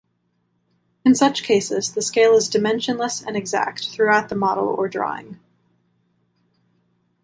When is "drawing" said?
4.89-5.39